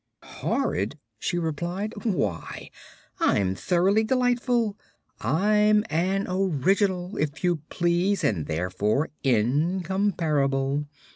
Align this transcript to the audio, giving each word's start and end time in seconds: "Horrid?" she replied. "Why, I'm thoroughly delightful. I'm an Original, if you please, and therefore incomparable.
"Horrid?" 0.23 0.97
she 1.19 1.37
replied. 1.37 1.93
"Why, 2.03 2.71
I'm 3.19 3.53
thoroughly 3.53 4.03
delightful. 4.03 4.75
I'm 5.19 5.85
an 5.91 6.25
Original, 6.27 7.15
if 7.17 7.43
you 7.43 7.57
please, 7.69 8.23
and 8.23 8.47
therefore 8.47 9.09
incomparable. 9.23 10.87